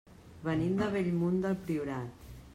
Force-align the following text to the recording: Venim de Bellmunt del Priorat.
Venim 0.47 0.73
de 0.79 0.87
Bellmunt 0.95 1.39
del 1.45 1.57
Priorat. 1.69 2.27